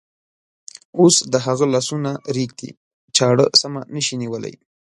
اوس 0.99 1.15
د 1.31 1.35
هغه 1.45 1.65
لاسونه 1.73 2.11
رېږدي، 2.35 2.69
چاړه 3.15 3.45
سمه 3.61 3.81
نشي 3.95 4.15
نیولی. 4.23 4.55